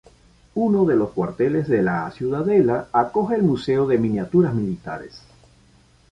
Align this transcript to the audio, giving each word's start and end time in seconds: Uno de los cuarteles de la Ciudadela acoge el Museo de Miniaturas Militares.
Uno 0.55 0.85
de 0.85 0.95
los 0.95 1.11
cuarteles 1.11 1.67
de 1.67 1.83
la 1.83 2.09
Ciudadela 2.09 2.87
acoge 2.91 3.35
el 3.35 3.43
Museo 3.43 3.85
de 3.85 3.99
Miniaturas 3.99 4.51
Militares. 4.55 5.21